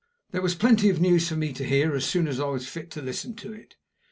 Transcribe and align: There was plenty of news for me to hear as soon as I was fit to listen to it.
There 0.31 0.41
was 0.41 0.55
plenty 0.55 0.89
of 0.89 0.99
news 0.99 1.29
for 1.29 1.35
me 1.35 1.53
to 1.53 1.63
hear 1.63 1.93
as 1.93 2.05
soon 2.05 2.27
as 2.27 2.39
I 2.39 2.45
was 2.45 2.67
fit 2.67 2.89
to 2.89 3.03
listen 3.03 3.35
to 3.35 3.53
it. 3.53 3.75